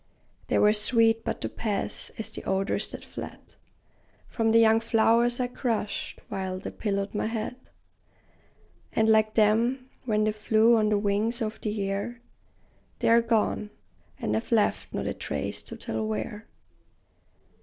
They 0.47 0.57
were 0.57 0.73
sweet 0.73 1.23
but 1.23 1.41
to 1.41 1.47
pass, 1.47 2.09
as 2.17 2.31
the 2.31 2.43
odors 2.45 2.87
that 2.87 3.05
fled 3.05 3.53
From 4.27 4.51
the 4.51 4.57
young 4.57 4.79
flowers 4.79 5.39
I 5.39 5.45
crushed, 5.45 6.21
while 6.27 6.57
they 6.57 6.71
pillowed 6.71 7.13
my 7.13 7.27
head; 7.27 7.55
And 8.93 9.07
like 9.09 9.35
them, 9.35 9.91
when 10.05 10.23
they 10.23 10.31
flew 10.31 10.75
on 10.75 10.89
the 10.89 10.97
wings 10.97 11.39
of 11.39 11.61
the 11.61 11.87
air, 11.87 12.19
They 12.97 13.09
are 13.09 13.21
gone, 13.21 13.69
and 14.19 14.33
have 14.33 14.51
left 14.51 14.91
not 14.91 15.05
a 15.05 15.13
trace 15.13 15.61
to 15.61 15.77
tell 15.77 16.03
where! 16.07 16.47